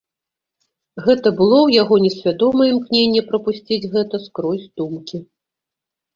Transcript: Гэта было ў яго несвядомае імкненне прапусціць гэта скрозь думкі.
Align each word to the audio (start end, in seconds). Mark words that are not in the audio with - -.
Гэта 1.07 1.27
было 1.41 1.55
ў 1.63 1.69
яго 1.81 1.99
несвядомае 2.05 2.67
імкненне 2.73 3.21
прапусціць 3.29 3.89
гэта 3.93 4.15
скрозь 4.27 4.67
думкі. 4.83 5.17